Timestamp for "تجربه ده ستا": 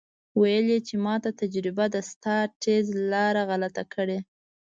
1.41-2.35